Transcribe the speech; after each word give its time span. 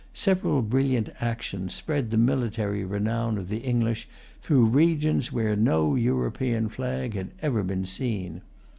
Several 0.15 0.63
brilliant 0.63 1.09
actions 1.19 1.75
spread 1.75 2.09
the 2.09 2.17
military 2.17 2.83
renown 2.83 3.37
of 3.37 3.49
the 3.49 3.59
English 3.59 4.09
through 4.41 4.65
regions 4.65 5.31
where 5.31 5.55
no 5.55 5.93
European 5.93 6.69
flag 6.69 7.13
had 7.13 7.29
ever 7.43 7.61
been 7.61 7.85
seen. 7.85 8.41